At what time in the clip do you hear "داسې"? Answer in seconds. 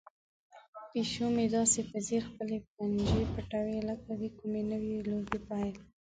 1.55-1.79